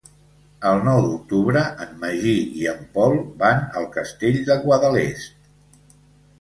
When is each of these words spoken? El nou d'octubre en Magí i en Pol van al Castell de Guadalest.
El 0.69 0.79
nou 0.87 1.01
d'octubre 1.07 1.61
en 1.85 1.91
Magí 2.05 2.33
i 2.63 2.67
en 2.73 2.81
Pol 2.97 3.15
van 3.45 3.63
al 3.83 3.89
Castell 3.99 4.43
de 4.51 4.59
Guadalest. 4.67 5.41